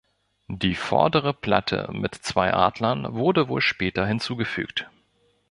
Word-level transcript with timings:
Die 0.47 0.73
vordere 0.73 1.31
Platte 1.31 1.87
mit 1.93 2.15
zwei 2.15 2.51
Adlern 2.55 3.13
wurde 3.13 3.49
wohl 3.49 3.61
später 3.61 4.03
hinzugefügt. 4.07 4.89